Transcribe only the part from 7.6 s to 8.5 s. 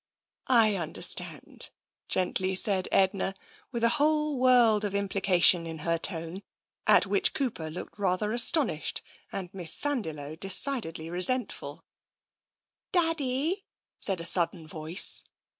looked rather